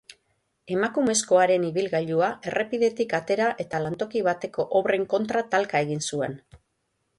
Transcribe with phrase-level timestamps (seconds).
[0.75, 6.39] Emakumezkoaren ibilgailua errepidetik atera eta lantoki bateko obren kontra talka egin zuen.